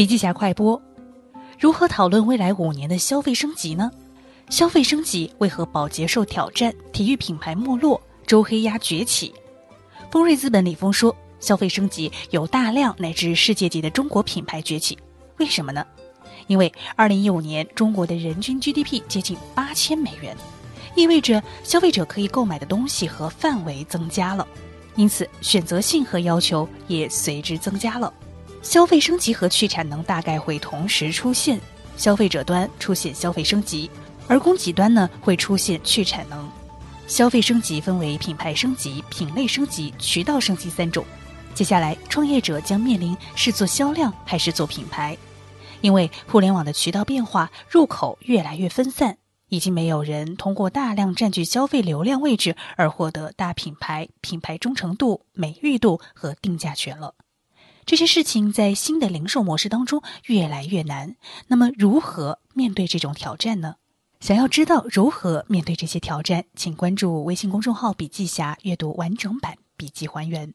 [0.00, 0.80] 笔记侠快播：
[1.58, 3.90] 如何讨论未来五年的消费升级呢？
[4.48, 6.74] 消费升级为何保洁受挑战？
[6.90, 9.30] 体育品牌没落，周黑鸭崛起。
[10.10, 14.98] 丰瑞资本李峰说，消费升级有大量乃至世界级的中国品牌崛起，
[15.36, 15.84] 为什么呢？
[16.46, 20.34] 因为二零一五年中国的人均 GDP 接近八千美元，
[20.96, 24.48] 意味着消费者可以购买的东西和范围增加了，
[24.96, 28.10] 因此选择性和要求也随之增加了。
[28.62, 31.60] 消费升级和去产能大概会同时出现，
[31.96, 33.90] 消费者端出现消费升级，
[34.28, 36.48] 而供给端呢会出现去产能。
[37.06, 41.04] 消费升级分为品牌升级、品类升级、渠道升级三种。
[41.54, 45.18] 接下来，创业者将面临是做销量还是做品牌，
[45.80, 57.14] 因为互联网的渠道变化，入口越来越分散，已经没有人通过大量占据消费流量位置而获得大品牌、品牌忠诚度、美誉度和定价权了。
[57.90, 61.16] 这些事情在新的零售模式当中越来越难。
[61.48, 63.74] 那么，如何面对这种挑战呢？
[64.20, 70.54] 想要知道如何面对这些挑战，请关注微信公众号“笔记侠”，阅读完整版笔记还原。